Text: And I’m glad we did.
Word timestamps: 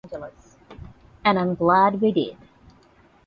And 1.23 1.37
I’m 1.37 1.53
glad 1.53 2.01
we 2.01 2.11
did. 2.11 2.35